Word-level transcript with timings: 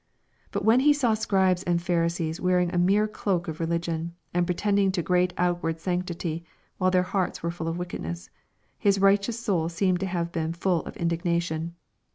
But 0.49 0.65
when 0.65 0.79
He 0.79 0.93
saw 0.93 1.13
Scribes 1.13 1.61
and 1.61 1.79
Pharisees 1.79 2.41
wearing 2.41 2.73
a 2.73 2.79
mere 2.79 3.07
cloak 3.07 3.47
of 3.47 3.59
religion, 3.59 4.15
and 4.33 4.47
pre 4.47 4.55
tending 4.55 4.91
to 4.93 5.03
great 5.03 5.31
outward 5.37 5.79
sanctity, 5.79 6.43
while 6.79 6.89
their 6.89 7.03
hearts 7.03 7.43
were 7.43 7.51
full 7.51 7.67
of 7.67 7.77
wickedness, 7.77 8.31
His 8.79 8.97
righteous 8.99 9.39
soul 9.39 9.69
seems 9.69 9.99
to 9.99 10.07
have 10.07 10.31
been 10.31 10.53
full 10.53 10.83
of 10.87 10.97
indignation. 10.97 11.75